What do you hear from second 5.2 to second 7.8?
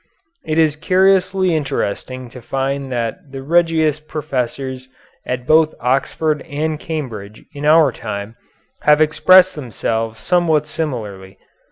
at both Oxford and Cambridge in